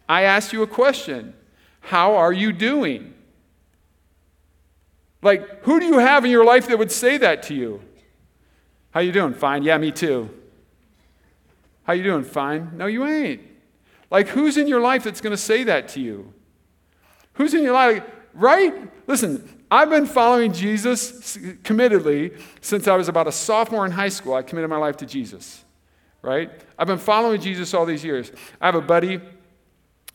[0.09, 1.33] I asked you a question.
[1.79, 3.13] How are you doing?
[5.21, 7.83] Like, who do you have in your life that would say that to you?
[8.91, 9.33] How you doing?
[9.33, 9.63] Fine.
[9.63, 10.29] Yeah, me too.
[11.83, 12.25] How you doing?
[12.25, 12.71] Fine.
[12.75, 13.43] No, you ain't.
[14.11, 16.33] Like who's in your life that's going to say that to you?
[17.35, 18.03] Who's in your life?
[18.33, 18.73] Right?
[19.07, 24.33] Listen, I've been following Jesus committedly since I was about a sophomore in high school.
[24.33, 25.65] I committed my life to Jesus.
[26.21, 26.49] Right?
[26.79, 28.31] I've been following Jesus all these years.
[28.61, 29.19] I have a buddy,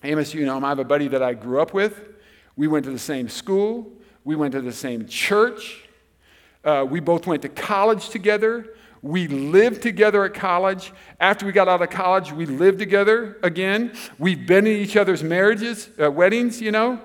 [0.03, 0.64] Amos, you know him.
[0.64, 2.01] I have a buddy that I grew up with.
[2.57, 3.92] We went to the same school.
[4.25, 5.87] We went to the same church.
[6.64, 8.66] Uh, we both went to college together.
[9.03, 10.90] We lived together at college.
[11.20, 13.92] After we got out of college, we lived together again.
[14.18, 16.99] We've been in each other's marriages, uh, weddings, you know.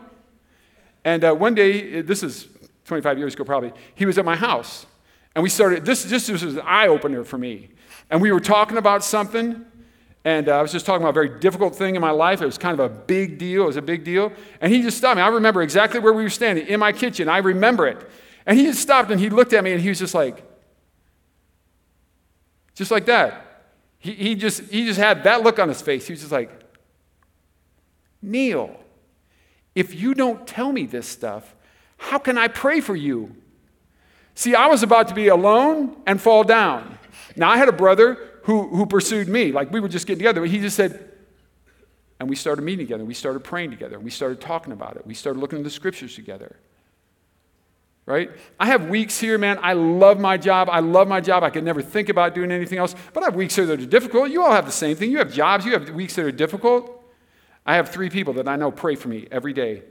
[1.05, 2.47] And uh, one day, this is
[2.85, 4.85] 25 years ago probably, he was at my house.
[5.35, 7.69] And we started, this, this was an eye opener for me.
[8.09, 9.65] And we were talking about something,
[10.23, 12.41] and uh, I was just talking about a very difficult thing in my life.
[12.41, 13.63] It was kind of a big deal.
[13.63, 14.33] It was a big deal.
[14.59, 15.21] And he just stopped me.
[15.21, 17.29] I remember exactly where we were standing in my kitchen.
[17.29, 18.09] I remember it.
[18.47, 20.43] And he just stopped and he looked at me and he was just like,
[22.73, 23.65] just like that.
[23.99, 26.07] He, he, just, he just had that look on his face.
[26.07, 26.51] He was just like,
[28.21, 28.75] Neal,
[29.75, 31.53] if you don't tell me this stuff,
[31.97, 33.35] how can I pray for you?
[34.33, 36.97] See, I was about to be alone and fall down.
[37.35, 39.51] Now, I had a brother who, who pursued me.
[39.51, 40.45] Like, we were just getting together.
[40.45, 41.11] He just said,
[42.19, 43.03] and we started meeting together.
[43.03, 43.99] We started praying together.
[43.99, 45.05] We started talking about it.
[45.05, 46.57] We started looking at the scriptures together
[48.05, 48.29] right?
[48.59, 49.59] I have weeks here, man.
[49.61, 50.69] I love my job.
[50.69, 51.43] I love my job.
[51.43, 52.95] I could never think about doing anything else.
[53.13, 54.29] But I have weeks here that are difficult.
[54.29, 55.11] You all have the same thing.
[55.11, 56.94] You have jobs, you have weeks that are difficult.
[57.65, 59.83] I have three people that I know pray for me every day.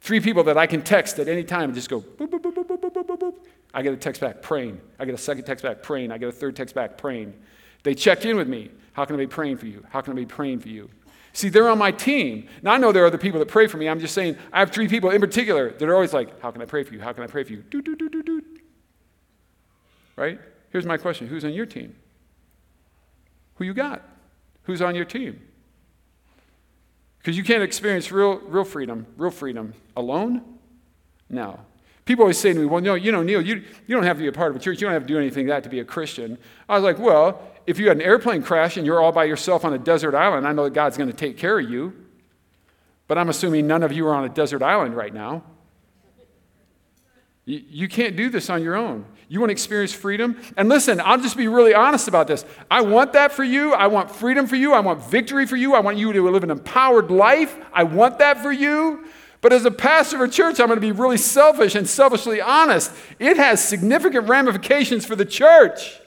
[0.00, 2.54] Three people that I can text at any time and just go boop, boop, boop,
[2.54, 3.34] boop, boop, boop, boop, boop.
[3.72, 4.80] I get a text back praying.
[4.98, 6.12] I get a second text back praying.
[6.12, 7.34] I get a third text back praying.
[7.82, 8.70] They check in with me.
[8.92, 9.84] How can I be praying for you?
[9.90, 10.90] How can I be praying for you?
[11.32, 12.48] See, they're on my team.
[12.62, 13.88] Now, I know there are other people that pray for me.
[13.88, 16.62] I'm just saying, I have three people in particular that are always like, How can
[16.62, 17.00] I pray for you?
[17.00, 17.64] How can I pray for you?
[17.70, 18.42] Do, do, do, do, do.
[20.16, 20.38] Right?
[20.70, 21.96] Here's my question Who's on your team?
[23.56, 24.02] Who you got?
[24.64, 25.40] Who's on your team?
[27.24, 30.42] Because you can't experience real, real freedom, real freedom alone?
[31.30, 31.58] No.
[32.04, 34.22] People always say to me, well, no, you know, Neal, you, you don't have to
[34.22, 34.78] be a part of a church.
[34.78, 36.36] You don't have to do anything that to be a Christian.
[36.68, 39.64] I was like, well, if you had an airplane crash and you're all by yourself
[39.64, 41.94] on a desert island, I know that God's going to take care of you.
[43.08, 45.44] But I'm assuming none of you are on a desert island right now.
[47.46, 49.06] You, you can't do this on your own.
[49.28, 50.40] You want to experience freedom?
[50.56, 52.44] And listen, I'll just be really honest about this.
[52.70, 53.72] I want that for you.
[53.72, 54.72] I want freedom for you.
[54.72, 55.74] I want victory for you.
[55.74, 57.56] I want you to live an empowered life.
[57.72, 59.04] I want that for you.
[59.40, 62.40] But as a pastor of a church, I'm going to be really selfish and selfishly
[62.40, 62.90] honest.
[63.18, 66.00] It has significant ramifications for the church.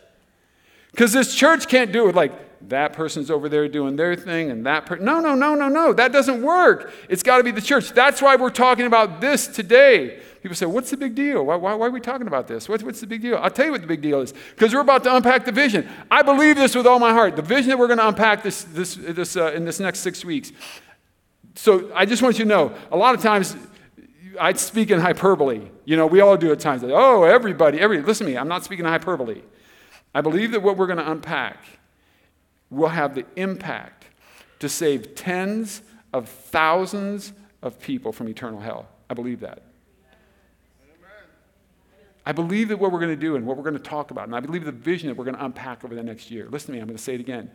[0.91, 4.65] Because this church can't do it like that person's over there doing their thing and
[4.65, 5.05] that person.
[5.05, 5.93] No, no, no, no, no.
[5.93, 6.91] That doesn't work.
[7.09, 7.91] It's got to be the church.
[7.91, 10.19] That's why we're talking about this today.
[10.41, 11.45] People say, What's the big deal?
[11.45, 12.67] Why, why, why are we talking about this?
[12.67, 13.37] What's, what's the big deal?
[13.37, 14.33] I'll tell you what the big deal is.
[14.51, 15.87] Because we're about to unpack the vision.
[16.09, 17.35] I believe this with all my heart.
[17.35, 20.25] The vision that we're going to unpack this, this, this, uh, in this next six
[20.25, 20.51] weeks.
[21.55, 23.55] So I just want you to know a lot of times
[24.39, 25.69] I speak in hyperbole.
[25.85, 26.83] You know, we all do at times.
[26.83, 28.07] Oh, everybody, everybody.
[28.07, 29.41] Listen to me, I'm not speaking in hyperbole.
[30.13, 31.57] I believe that what we're going to unpack
[32.69, 34.05] will have the impact
[34.59, 35.81] to save tens
[36.13, 38.87] of thousands of people from eternal hell.
[39.09, 39.63] I believe that.
[42.25, 44.25] I believe that what we're going to do and what we're going to talk about,
[44.25, 46.49] and I believe the vision that we're going to unpack over the next year.
[46.49, 47.49] Listen to me, I'm going to say it again.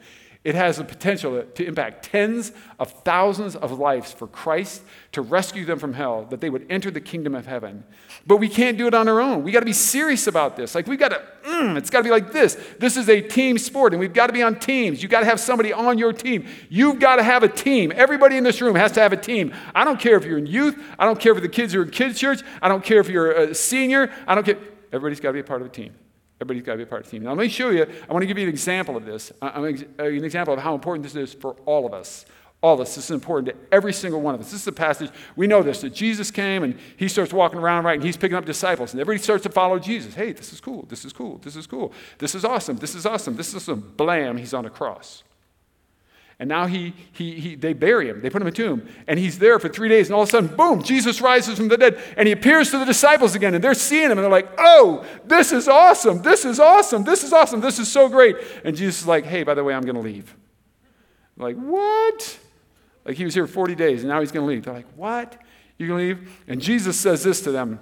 [0.44, 2.50] It has the potential to impact tens
[2.80, 6.90] of thousands of lives for Christ to rescue them from hell, that they would enter
[6.90, 7.84] the kingdom of heaven.
[8.26, 9.44] But we can't do it on our own.
[9.44, 10.74] We got to be serious about this.
[10.74, 12.58] Like, we got to, mm, it's got to be like this.
[12.80, 15.00] This is a team sport, and we've got to be on teams.
[15.00, 16.48] You got to have somebody on your team.
[16.68, 17.92] You've got to have a team.
[17.94, 19.54] Everybody in this room has to have a team.
[19.76, 20.76] I don't care if you're in youth.
[20.98, 22.40] I don't care if the kids are in kids' church.
[22.60, 24.10] I don't care if you're a senior.
[24.26, 24.58] I don't care.
[24.92, 25.94] Everybody's got to be a part of a team.
[26.42, 27.22] Everybody's got to be a part of the team.
[27.22, 29.52] Now, let me show you, I want to give you an example of this, uh,
[29.54, 32.26] an example of how important this is for all of us.
[32.60, 32.96] All of us.
[32.96, 34.50] This is important to every single one of us.
[34.50, 37.84] This is a passage, we know this, that Jesus came and he starts walking around,
[37.84, 40.14] right, and he's picking up disciples, and everybody starts to follow Jesus.
[40.14, 43.06] Hey, this is cool, this is cool, this is cool, this is awesome, this is
[43.06, 43.92] awesome, this is awesome.
[43.96, 45.22] Blam, he's on a cross.
[46.42, 48.20] And now he, he, he, they bury him.
[48.20, 48.88] They put him in a tomb.
[49.06, 50.08] And he's there for three days.
[50.08, 52.02] And all of a sudden, boom, Jesus rises from the dead.
[52.16, 53.54] And he appears to the disciples again.
[53.54, 54.18] And they're seeing him.
[54.18, 56.20] And they're like, oh, this is awesome.
[56.22, 57.04] This is awesome.
[57.04, 57.60] This is awesome.
[57.60, 58.34] This is so great.
[58.64, 60.34] And Jesus is like, hey, by the way, I'm going to leave.
[61.36, 62.38] They're like, what?
[63.04, 64.64] Like he was here 40 days and now he's going to leave.
[64.64, 65.40] They're like, what?
[65.78, 66.42] You're going to leave?
[66.48, 67.78] And Jesus says this to them.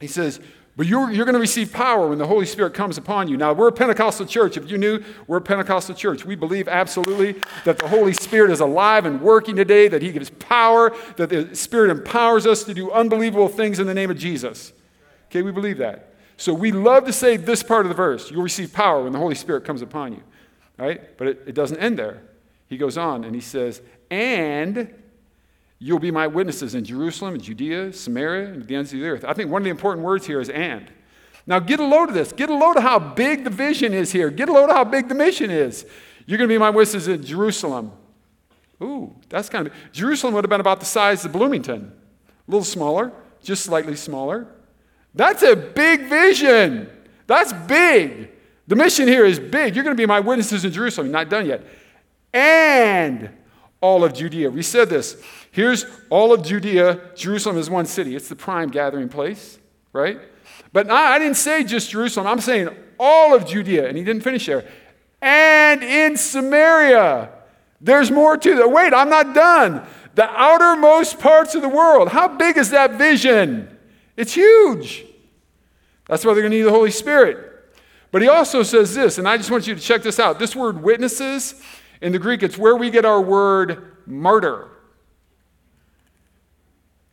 [0.00, 0.40] He says,
[0.76, 3.38] but you're, you're going to receive power when the Holy Spirit comes upon you.
[3.38, 4.58] Now, we're a Pentecostal church.
[4.58, 6.26] If you knew, we're a Pentecostal church.
[6.26, 10.28] We believe absolutely that the Holy Spirit is alive and working today, that He gives
[10.28, 14.74] power, that the Spirit empowers us to do unbelievable things in the name of Jesus.
[15.30, 16.12] Okay, we believe that.
[16.36, 19.18] So we love to say this part of the verse you'll receive power when the
[19.18, 20.22] Holy Spirit comes upon you.
[20.76, 21.16] Right?
[21.16, 22.20] But it, it doesn't end there.
[22.68, 24.92] He goes on and he says, and
[25.78, 29.24] You'll be my witnesses in Jerusalem, Judea, Samaria, and the ends of the earth.
[29.24, 30.90] I think one of the important words here is and.
[31.46, 32.32] Now, get a load of this.
[32.32, 34.30] Get a load of how big the vision is here.
[34.30, 35.86] Get a load of how big the mission is.
[36.26, 37.92] You're going to be my witnesses in Jerusalem.
[38.82, 39.72] Ooh, that's kind of.
[39.92, 41.92] Jerusalem would have been about the size of Bloomington,
[42.26, 43.12] a little smaller.
[43.42, 44.48] just slightly smaller.
[45.14, 46.90] That's a big vision.
[47.26, 48.30] That's big.
[48.66, 49.74] The mission here is big.
[49.74, 51.06] You're going to be my witnesses in Jerusalem.
[51.06, 51.64] You're Not done yet.
[52.34, 53.30] And
[53.86, 54.50] all of Judea.
[54.50, 55.22] We said this.
[55.52, 57.12] Here's all of Judea.
[57.14, 59.58] Jerusalem is one city, it's the prime gathering place,
[59.92, 60.18] right?
[60.72, 62.68] But I didn't say just Jerusalem, I'm saying
[62.98, 63.88] all of Judea.
[63.88, 64.68] And he didn't finish there.
[65.22, 67.30] And in Samaria.
[67.80, 68.70] There's more to that.
[68.70, 69.86] Wait, I'm not done.
[70.14, 72.08] The outermost parts of the world.
[72.08, 73.78] How big is that vision?
[74.16, 75.04] It's huge.
[76.08, 77.38] That's why they're going to need the Holy Spirit.
[78.10, 80.38] But he also says this, and I just want you to check this out.
[80.38, 81.60] This word witnesses,
[82.06, 84.68] in the Greek, it's where we get our word martyr.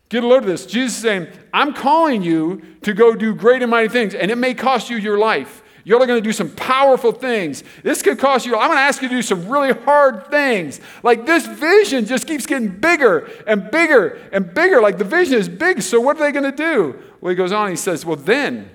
[0.09, 0.67] Get a load of this.
[0.67, 4.37] Jesus is saying, I'm calling you to go do great and mighty things, and it
[4.37, 5.63] may cost you your life.
[5.83, 7.63] You're going to do some powerful things.
[7.81, 10.79] This could cost you, I'm going to ask you to do some really hard things.
[11.01, 14.79] Like this vision just keeps getting bigger and bigger and bigger.
[14.79, 17.01] Like the vision is big, so what are they going to do?
[17.19, 18.69] Well, he goes on, he says, Well, then.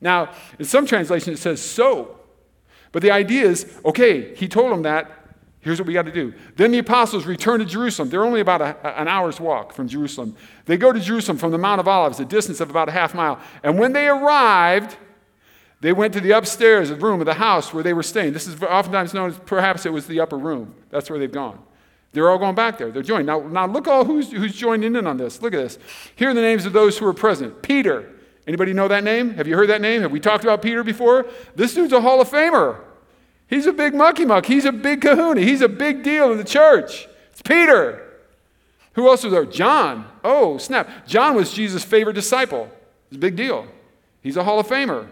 [0.00, 2.18] Now, in some translations, it says so.
[2.90, 5.19] But the idea is okay, he told them that.
[5.60, 6.32] Here's what we got to do.
[6.56, 8.08] Then the apostles return to Jerusalem.
[8.08, 10.34] They're only about a, an hour's walk from Jerusalem.
[10.64, 13.14] They go to Jerusalem from the Mount of Olives, a distance of about a half
[13.14, 13.38] mile.
[13.62, 14.96] And when they arrived,
[15.82, 18.32] they went to the upstairs room of the house where they were staying.
[18.32, 20.74] This is oftentimes known as perhaps it was the upper room.
[20.88, 21.58] That's where they've gone.
[22.12, 22.90] They're all going back there.
[22.90, 23.26] They're joined.
[23.26, 25.42] Now, now look all who's, who's joining in on this.
[25.42, 25.78] Look at this.
[26.16, 27.62] Here are the names of those who were present.
[27.62, 28.10] Peter.
[28.46, 29.34] Anybody know that name?
[29.34, 30.00] Have you heard that name?
[30.00, 31.26] Have we talked about Peter before?
[31.54, 32.80] This dude's a Hall of Famer.
[33.50, 34.46] He's a big mucky muck.
[34.46, 35.40] He's a big kahuna.
[35.40, 37.08] He's a big deal in the church.
[37.32, 38.06] It's Peter.
[38.92, 39.44] Who else was there?
[39.44, 40.06] John.
[40.22, 41.06] Oh, snap.
[41.06, 42.70] John was Jesus' favorite disciple.
[43.08, 43.66] It's a big deal.
[44.22, 45.08] He's a Hall of Famer.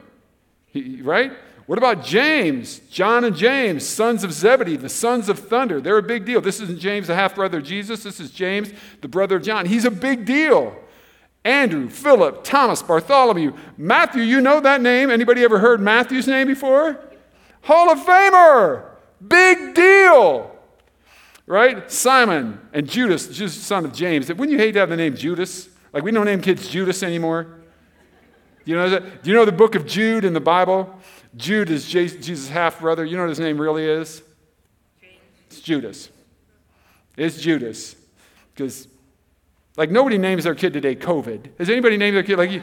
[0.67, 1.33] He, right?
[1.67, 2.79] What about James?
[2.91, 5.81] John and James, sons of Zebedee, the sons of thunder.
[5.81, 6.41] They're a big deal.
[6.41, 8.05] This isn't James, the half brother of Jesus.
[8.05, 9.67] This is James, the brother of John.
[9.67, 10.77] He's a big deal.
[11.45, 14.23] Andrew, Philip, Thomas, Bartholomew, Matthew.
[14.23, 15.11] You know that name?
[15.11, 17.01] Anybody ever heard Matthew's name before?
[17.69, 18.83] Hall of Famer.
[19.27, 20.51] Big deal.
[21.47, 21.93] Right?
[21.93, 24.29] Simon and Judas, son of James.
[24.29, 25.69] Wouldn't you hate to have the name Judas?
[25.93, 27.59] Like we don't name kids Judas anymore.
[28.65, 29.23] You know that?
[29.23, 30.99] Do you know the book of Jude in the Bible?
[31.37, 33.05] Jude is Jesus' half brother.
[33.05, 34.23] You know what his name really is?
[35.49, 36.09] It's Judas.
[37.19, 37.97] It's Judas.
[38.55, 38.89] Because,
[39.77, 41.59] like, nobody names their kid today COVID.
[41.59, 42.39] Has anybody named their kid?
[42.39, 42.63] Like, you,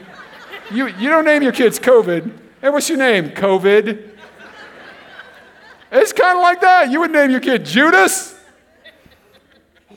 [0.71, 2.31] you, you don't name your kids COVID.
[2.61, 3.29] Hey, what's your name?
[3.29, 4.14] COVID.
[5.95, 6.91] It's kind of like that.
[6.91, 8.35] You would name your kid Judas.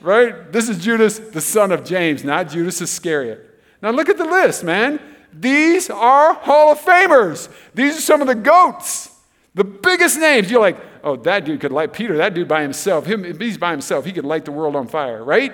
[0.00, 0.52] Right?
[0.52, 3.44] This is Judas, the son of James, not Judas Iscariot.
[3.82, 5.00] Now look at the list, man.
[5.32, 7.48] These are Hall of Famers.
[7.74, 9.10] These are some of the goats,
[9.54, 10.50] the biggest names.
[10.50, 13.04] You're like, oh, that dude could light Peter, that dude by himself.
[13.04, 14.04] Him, he's by himself.
[14.04, 15.52] He could light the world on fire, right?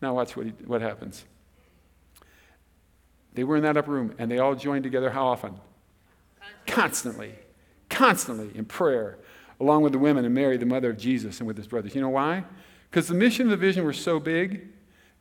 [0.00, 1.24] Now watch what, he, what happens.
[3.34, 5.60] They were in that upper room and they all joined together how often?
[6.66, 7.28] Constantly.
[7.28, 7.45] Constantly
[7.90, 9.18] in prayer,
[9.60, 11.94] along with the women and Mary, the mother of Jesus, and with his brothers.
[11.94, 12.44] You know why?
[12.90, 14.68] Because the mission and the vision were so big,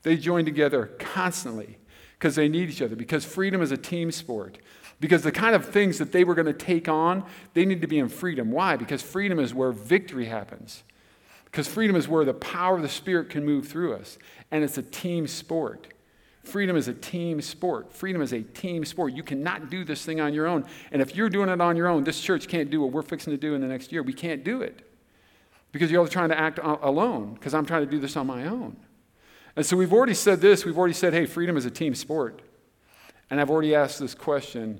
[0.03, 1.77] they joined together constantly
[2.17, 4.57] because they need each other, because freedom is a team sport.
[4.99, 7.87] Because the kind of things that they were going to take on, they need to
[7.87, 8.51] be in freedom.
[8.51, 8.77] Why?
[8.77, 10.83] Because freedom is where victory happens.
[11.43, 14.17] Because freedom is where the power of the Spirit can move through us.
[14.51, 15.87] And it's a team sport.
[16.45, 17.91] Freedom is a team sport.
[17.91, 19.13] Freedom is a team sport.
[19.13, 20.65] You cannot do this thing on your own.
[20.91, 23.31] And if you're doing it on your own, this church can't do what we're fixing
[23.31, 24.03] to do in the next year.
[24.03, 24.87] We can't do it.
[25.71, 28.45] Because you're all trying to act alone, because I'm trying to do this on my
[28.45, 28.77] own.
[29.55, 30.65] And so we've already said this.
[30.65, 32.41] We've already said, hey, freedom is a team sport.
[33.29, 34.79] And I've already asked this question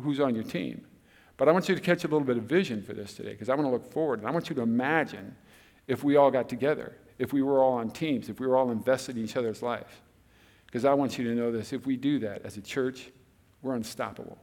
[0.00, 0.86] who's on your team?
[1.36, 3.48] But I want you to catch a little bit of vision for this today because
[3.48, 5.36] I want to look forward and I want you to imagine
[5.86, 8.70] if we all got together, if we were all on teams, if we were all
[8.70, 10.02] invested in each other's life.
[10.66, 13.10] Because I want you to know this if we do that as a church,
[13.62, 14.38] we're unstoppable.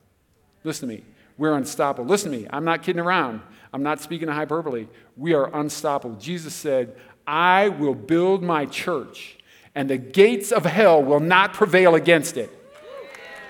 [0.63, 1.03] Listen to me.
[1.37, 2.07] We're unstoppable.
[2.07, 2.47] Listen to me.
[2.49, 3.41] I'm not kidding around.
[3.73, 4.87] I'm not speaking of hyperbole.
[5.17, 6.15] We are unstoppable.
[6.15, 9.37] Jesus said, I will build my church
[9.75, 12.51] and the gates of hell will not prevail against it.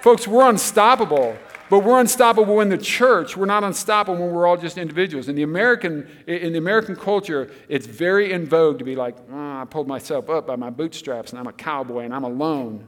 [0.01, 1.37] Folks, we're unstoppable,
[1.73, 3.35] but we're unstoppable in the church.
[3.35, 5.27] We're not unstoppable when we're all just individuals.
[5.27, 9.61] In the American, in the American culture, it's very in vogue to be like, oh,
[9.61, 12.85] I pulled myself up by my bootstraps and I'm a cowboy and I'm alone.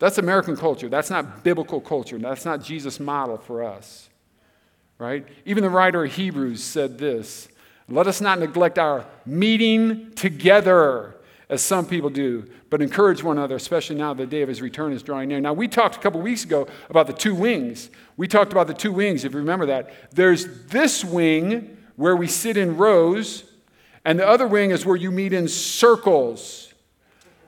[0.00, 0.90] That's American culture.
[0.90, 2.18] That's not biblical culture.
[2.18, 4.10] That's not Jesus' model for us.
[4.98, 5.26] Right?
[5.46, 7.48] Even the writer of Hebrews said this
[7.88, 11.13] Let us not neglect our meeting together
[11.48, 14.92] as some people do, but encourage one another, especially now the day of his return
[14.92, 15.40] is drawing near.
[15.40, 17.90] Now, we talked a couple weeks ago about the two wings.
[18.16, 19.92] We talked about the two wings, if you remember that.
[20.12, 23.44] There's this wing where we sit in rows,
[24.04, 26.72] and the other wing is where you meet in circles.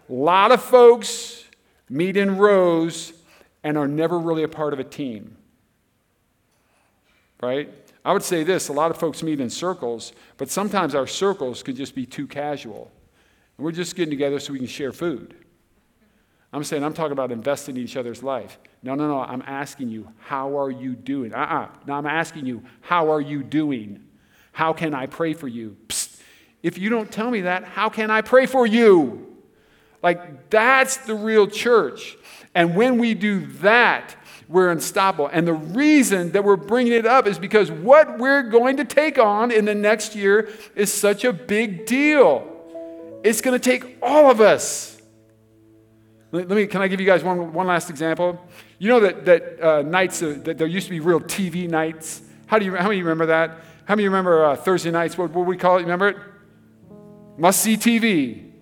[0.08, 1.44] A lot of folks
[1.88, 3.12] meet in rows,
[3.64, 5.36] and are never really a part of a team.
[7.42, 7.72] Right?
[8.04, 11.62] I would say this a lot of folks meet in circles, but sometimes our circles
[11.62, 12.92] can just be too casual.
[13.56, 15.34] And we're just getting together so we can share food.
[16.52, 18.58] I'm saying, I'm talking about investing in each other's life.
[18.82, 19.20] No, no, no.
[19.20, 21.34] I'm asking you, how are you doing?
[21.34, 21.62] Uh uh-uh.
[21.64, 24.04] uh No, I'm asking you, how are you doing?
[24.52, 25.76] How can I pray for you?
[25.88, 26.20] Psst.
[26.62, 29.36] If you don't tell me that, how can I pray for you?
[30.02, 32.16] Like, that's the real church.
[32.54, 34.16] And when we do that,
[34.48, 35.28] we're unstoppable.
[35.28, 39.18] And the reason that we're bringing it up is because what we're going to take
[39.18, 42.55] on in the next year is such a big deal.
[43.26, 45.02] It's going to take all of us.
[46.30, 48.40] Let me, can I give you guys one, one last example?
[48.78, 52.22] You know that, that uh, nights, uh, that there used to be real TV nights.
[52.46, 53.50] How, do you, how many you remember that?
[53.84, 55.18] How many of you remember uh, Thursday nights?
[55.18, 55.82] What, what we call it?
[55.82, 56.16] Remember it?
[57.36, 58.52] Must see TV.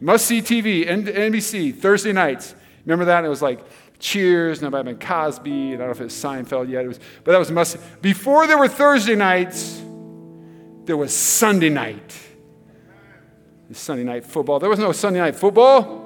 [0.00, 2.54] Must see TV, NBC, Thursday nights.
[2.84, 3.24] Remember that?
[3.24, 3.60] It was like
[3.98, 6.84] Cheers, and have been Cosby, and I don't know if it was Seinfeld yet.
[6.84, 7.78] It was, but that was must.
[8.02, 9.80] Before there were Thursday nights,
[10.84, 12.23] there was Sunday night.
[13.72, 14.58] Sunday night football.
[14.58, 16.04] There was no Sunday night football.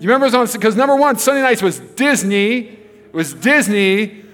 [0.00, 2.58] You remember it because number one, Sunday nights was Disney.
[2.58, 4.24] It was Disney.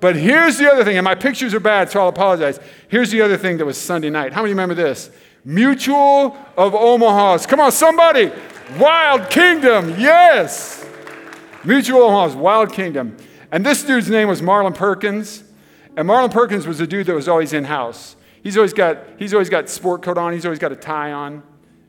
[0.00, 2.58] But here's the other thing, and my pictures are bad, so I'll apologize.
[2.88, 4.32] Here's the other thing that was Sunday night.
[4.32, 5.10] How many remember this?
[5.44, 7.46] Mutual of Omaha's.
[7.46, 8.32] Come on, somebody.
[8.78, 10.84] Wild Kingdom, yes.
[11.64, 13.16] Mutual of Omaha's, Wild Kingdom.
[13.52, 15.44] And this dude's name was Marlin Perkins.
[15.96, 18.16] And Marlin Perkins was a dude that was always in house.
[18.42, 21.42] He's always got, he's always got sport coat on, he's always got a tie on.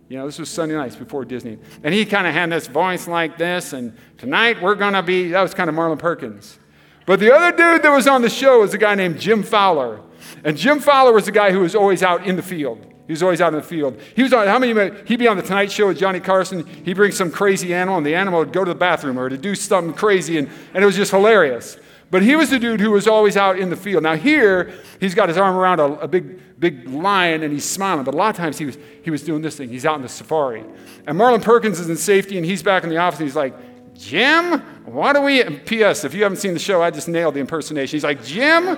[0.07, 1.57] You know, this was Sunday nights before Disney.
[1.83, 5.29] And he kind of had this voice like this, and tonight we're going to be,
[5.29, 6.59] that was kind of Marlin Perkins.
[7.07, 10.01] But the other dude that was on the show was a guy named Jim Fowler.
[10.43, 12.85] And Jim Fowler was the guy who was always out in the field.
[13.07, 13.99] He was always out in the field.
[14.15, 16.65] He was on, how many, he'd be on the Tonight Show with Johnny Carson.
[16.65, 19.37] He'd bring some crazy animal, and the animal would go to the bathroom or to
[19.37, 21.77] do something crazy, and, and it was just hilarious.
[22.15, 24.03] But he was the dude who was always out in the field.
[24.03, 28.05] Now, here, he's got his arm around a, a, big, big lion and he's smiling.
[28.05, 29.67] But a lot of times he was, he was doing this thing.
[29.67, 30.63] He's out in the safari.
[31.05, 33.53] And Marlin Perkins is in safety and he's back in the office and he's like,
[33.95, 35.43] Jim, what don't we.
[35.43, 36.05] P.S.
[36.05, 37.97] If you haven't seen the show, I just nailed the impersonation.
[37.97, 38.77] He's like, Jim,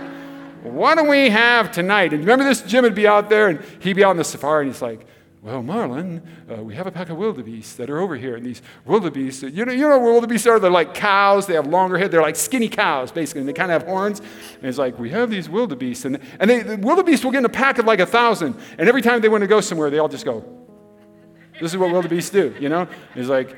[0.63, 2.13] what do we have tonight?
[2.13, 2.63] And remember this?
[2.63, 5.05] Jim would be out there and he'd be out in the safari and he's like,
[5.47, 8.35] well, Marlin, uh, we have a pack of wildebeest that are over here.
[8.35, 10.59] And these wildebeest, you know, you know wildebeest are?
[10.59, 11.47] They're like cows.
[11.47, 12.09] They have longer hair.
[12.09, 13.39] They're like skinny cows, basically.
[13.39, 14.19] And they kind of have horns.
[14.19, 16.03] And it's like, we have these wildebeest.
[16.03, 18.59] And, and they, the wildebeest will get in a pack of like a thousand.
[18.77, 20.43] And every time they want to go somewhere, they all just go.
[21.61, 22.85] This is what wildebeest do, you know?
[23.15, 23.55] It's like,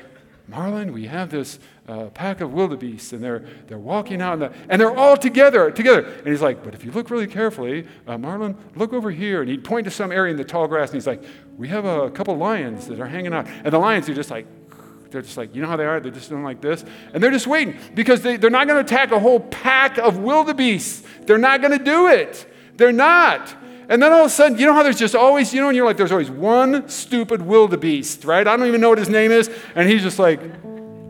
[0.50, 4.80] Marlin, we have this uh, pack of wildebeest, and they're, they're walking out, the, and
[4.80, 6.02] they're all together, together.
[6.02, 9.42] And he's like, but if you look really carefully, uh, Marlin, look over here.
[9.42, 11.22] And he'd point to some area in the tall grass, and he's like,
[11.56, 13.46] we have a couple lions that are hanging out.
[13.46, 14.46] And the lions are just like,
[15.10, 16.00] they're just like, you know how they are?
[16.00, 16.84] They're just doing like this.
[17.14, 20.18] And they're just waiting because they, they're not going to attack a whole pack of
[20.18, 21.06] wildebeest.
[21.26, 22.52] They're not going to do it.
[22.76, 23.54] They're not.
[23.90, 25.76] And then all of a sudden, you know how there's just always, you know, and
[25.76, 28.46] you're like, there's always one stupid wildebeest, right?
[28.46, 29.50] I don't even know what his name is.
[29.74, 30.40] And he's just like,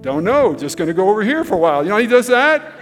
[0.01, 1.83] don't know, just going to go over here for a while.
[1.83, 2.73] You know, he does that.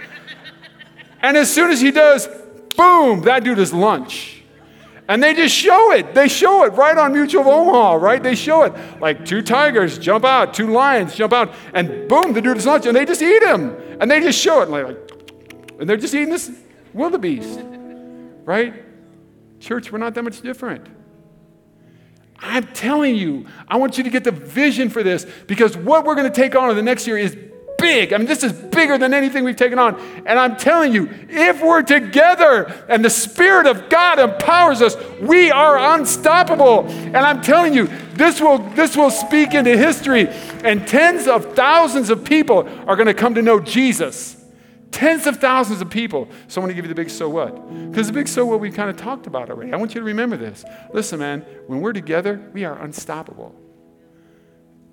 [1.21, 2.29] And as soon as he does,
[2.77, 4.41] boom, that dude is lunch.
[5.09, 6.13] And they just show it.
[6.13, 8.23] They show it right on Mutual of Omaha, right?
[8.23, 8.73] They show it.
[9.01, 12.85] Like two tigers jump out, two lions jump out, and boom, the dude is lunch,
[12.85, 13.75] and they just eat him.
[13.99, 14.69] And they just show it.
[14.69, 14.97] Like,
[15.77, 16.49] and they're just eating this
[16.93, 17.59] wildebeest,
[18.45, 18.85] right?
[19.59, 20.87] Church, we're not that much different.
[22.41, 26.15] I'm telling you, I want you to get the vision for this because what we're
[26.15, 27.37] going to take on in the next year is
[27.79, 28.13] big.
[28.13, 29.99] I mean, this is bigger than anything we've taken on.
[30.25, 35.49] And I'm telling you, if we're together and the Spirit of God empowers us, we
[35.51, 36.87] are unstoppable.
[36.87, 40.27] And I'm telling you, this will, this will speak into history,
[40.63, 44.35] and tens of thousands of people are going to come to know Jesus.
[44.91, 46.27] Tens of thousands of people.
[46.47, 47.55] So I want to give you the big so what.
[47.89, 49.71] Because the big so what we kind of talked about already.
[49.71, 50.65] I want you to remember this.
[50.93, 53.55] Listen, man, when we're together, we are unstoppable.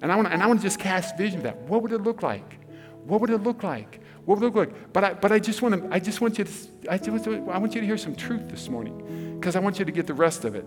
[0.03, 1.57] And I want to, and I want to just cast vision of that.
[1.63, 2.59] What would it look like?
[3.05, 4.01] What would it look like?
[4.25, 4.93] What would it look like?
[4.93, 6.53] But I, but I just want to, I just want you to,
[6.90, 9.85] I, just, I want you to hear some truth this morning because I want you
[9.85, 10.67] to get the rest of it.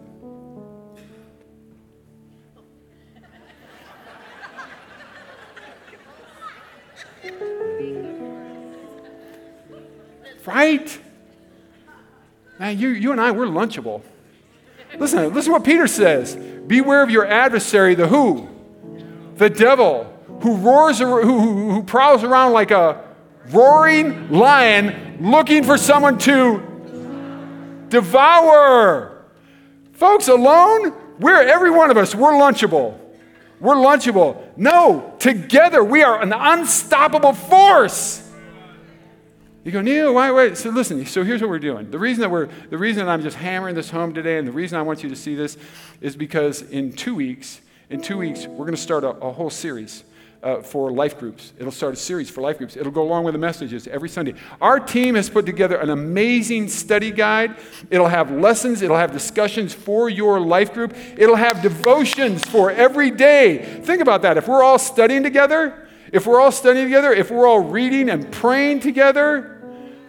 [10.49, 10.99] Right?
[12.57, 14.01] Man, you, you and I, we're lunchable.
[14.97, 16.35] Listen, listen what Peter says.
[16.35, 18.49] Beware of your adversary, the who?
[19.35, 22.99] The devil, who roars, who, who, who prowls around like a
[23.51, 29.23] roaring lion looking for someone to devour.
[29.93, 32.97] Folks, alone, we're every one of us, we're lunchable.
[33.59, 34.41] we're lunchable.
[34.57, 38.28] No, together we are an unstoppable force.
[39.63, 40.57] You go, Neal, why wait?
[40.57, 41.91] So listen, so here's what we're doing.
[41.91, 44.77] The reason that we're the reason I'm just hammering this home today, and the reason
[44.77, 45.57] I want you to see this
[45.99, 49.49] is because in two weeks, in two weeks, we're going to start a, a whole
[49.49, 50.05] series
[50.41, 51.51] uh, for life groups.
[51.57, 52.77] It'll start a series for life groups.
[52.77, 54.35] It'll go along with the messages every Sunday.
[54.61, 57.57] Our team has put together an amazing study guide.
[57.89, 63.11] It'll have lessons, it'll have discussions for your life group, it'll have devotions for every
[63.11, 63.81] day.
[63.83, 64.37] Think about that.
[64.37, 68.31] If we're all studying together, if we're all studying together, if we're all reading and
[68.31, 69.61] praying together,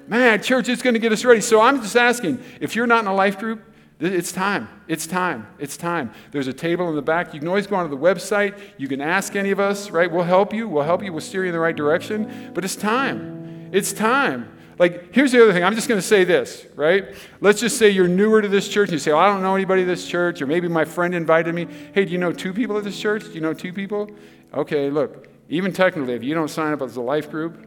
[0.07, 1.41] man, church, it's going to get us ready.
[1.41, 3.63] So I'm just asking if you're not in a life group,
[4.01, 4.69] it's time.
[4.89, 5.47] It's time.
[5.59, 6.13] It's time.
[6.31, 7.35] There's a table in the back.
[7.35, 8.59] You can always go onto the website.
[8.79, 10.11] You can ask any of us, right?
[10.11, 10.69] We'll help you.
[10.69, 11.13] We'll help you.
[11.13, 12.51] We'll steer you in the right direction.
[12.55, 13.69] But it's time.
[13.73, 14.57] It's time.
[14.79, 15.63] Like, here's the other thing.
[15.63, 17.15] I'm just going to say this, right?
[17.43, 19.55] Let's just say you're newer to this church and you say, well, I don't know
[19.55, 21.67] anybody at this church, or maybe my friend invited me.
[21.93, 23.25] Hey, do you know two people at this church?
[23.25, 24.11] Do you know two people?
[24.55, 27.67] Okay, look, even technically, if you don't sign up as a life group,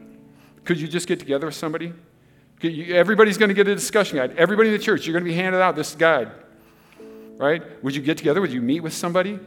[0.64, 1.92] could you just get together with somebody?
[2.62, 4.34] Everybody's going to get a discussion guide.
[4.36, 6.32] Everybody in the church, you're going to be handed out this guide.
[7.36, 7.62] Right?
[7.84, 8.40] Would you get together?
[8.40, 9.38] Would you meet with somebody?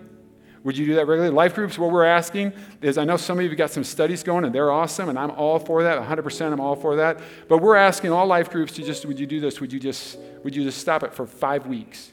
[0.63, 1.33] Would you do that regularly?
[1.33, 4.21] Life groups, what we're asking is I know some of you have got some studies
[4.21, 5.99] going and they're awesome, and I'm all for that.
[5.99, 7.19] 100% I'm all for that.
[7.47, 9.59] But we're asking all life groups to just, would you do this?
[9.61, 12.11] Would you just, would you just stop it for five weeks?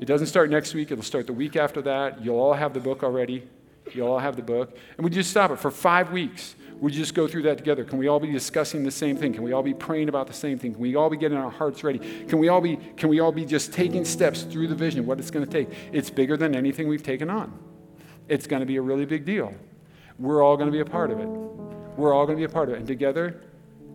[0.00, 2.24] It doesn't start next week, it'll start the week after that.
[2.24, 3.46] You'll all have the book already.
[3.92, 4.76] You'll all have the book.
[4.96, 6.56] And you just stop it for five weeks?
[6.82, 7.84] You just go through that together?
[7.84, 9.32] Can we all be discussing the same thing?
[9.32, 10.72] Can we all be praying about the same thing?
[10.72, 11.98] Can we all be getting our hearts ready?
[11.98, 15.18] Can we all be, can we all be just taking steps through the vision, what
[15.18, 15.74] it's going to take?
[15.92, 17.58] It's bigger than anything we've taken on.
[18.28, 19.54] It's going to be a really big deal.
[20.18, 21.28] We're all going to be a part of it.
[21.96, 22.78] We're all going to be a part of it.
[22.78, 23.40] And together,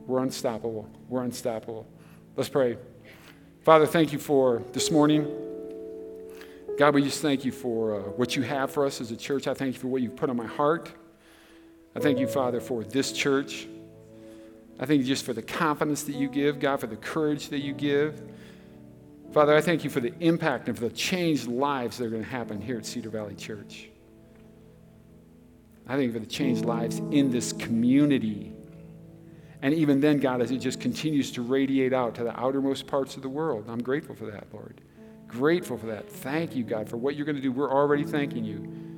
[0.08, 0.90] we're unstoppable.
[1.10, 1.88] We're unstoppable.
[2.36, 2.78] Let's pray.
[3.64, 5.49] Father, thank you for this morning.
[6.80, 9.48] God, we just thank you for uh, what you have for us as a church.
[9.48, 10.90] I thank you for what you've put on my heart.
[11.94, 13.68] I thank you, Father, for this church.
[14.80, 17.60] I thank you just for the confidence that you give, God, for the courage that
[17.60, 18.22] you give.
[19.34, 22.24] Father, I thank you for the impact and for the changed lives that are going
[22.24, 23.90] to happen here at Cedar Valley Church.
[25.86, 28.54] I thank you for the changed lives in this community.
[29.62, 33.18] And even then, God, as it just continues to radiate out to the outermost parts
[33.18, 34.80] of the world, I'm grateful for that, Lord.
[35.30, 36.10] Grateful for that.
[36.10, 37.52] Thank you, God, for what you're going to do.
[37.52, 38.89] We're already thanking you.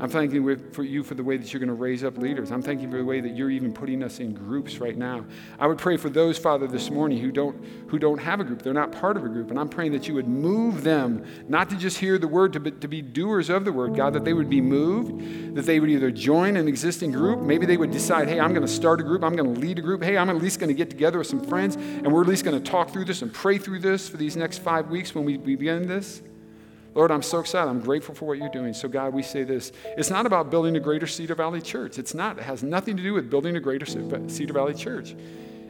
[0.00, 2.50] I'm thanking for you for the way that you're going to raise up leaders.
[2.50, 5.26] I'm thanking for the way that you're even putting us in groups right now.
[5.58, 8.62] I would pray for those, Father, this morning who don't, who don't have a group.
[8.62, 9.50] They're not part of a group.
[9.50, 12.70] And I'm praying that you would move them, not to just hear the word, to
[12.70, 15.90] to be doers of the word, God, that they would be moved, that they would
[15.90, 17.40] either join an existing group.
[17.40, 19.22] Maybe they would decide, hey, I'm going to start a group.
[19.22, 20.02] I'm going to lead a group.
[20.02, 22.44] Hey, I'm at least going to get together with some friends, and we're at least
[22.44, 25.24] going to talk through this and pray through this for these next five weeks when
[25.24, 26.22] we begin this.
[26.94, 27.70] Lord, I'm so excited.
[27.70, 28.74] I'm grateful for what you're doing.
[28.74, 29.70] So, God, we say this.
[29.96, 31.98] It's not about building a greater Cedar Valley church.
[31.98, 32.38] It's not.
[32.38, 35.14] It has nothing to do with building a greater Cedar Valley church.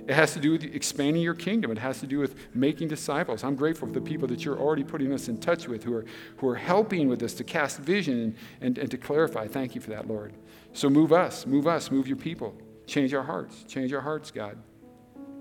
[0.08, 1.70] It has to do with expanding your kingdom.
[1.70, 3.44] It has to do with making disciples.
[3.44, 6.04] I'm grateful for the people that you're already putting us in touch with who are,
[6.38, 9.46] who are helping with us to cast vision and, and, and to clarify.
[9.46, 10.32] Thank you for that, Lord.
[10.72, 12.56] So move us, move us, move your people.
[12.86, 13.62] Change our hearts.
[13.68, 14.58] Change our hearts, God.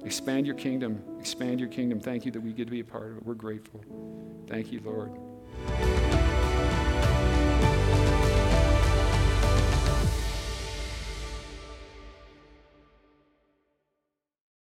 [0.03, 1.01] Expand your kingdom.
[1.19, 1.99] Expand your kingdom.
[1.99, 3.25] Thank you that we get to be a part of it.
[3.25, 3.84] We're grateful.
[4.47, 5.28] Thank you, Lord.
[5.57, 6.09] Thank you.